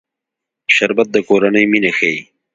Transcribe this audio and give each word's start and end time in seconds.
شربت 0.75 1.07
د 1.15 1.17
کورنۍ 1.27 1.65
مینه 1.71 1.91
ښيي 1.97 2.19